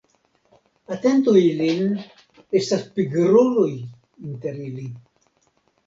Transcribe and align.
Atentu 0.95 1.35
ilin; 1.41 1.85
estas 2.63 2.89
pigruloj 2.99 3.71
inter 3.79 4.63
ili. 4.73 4.93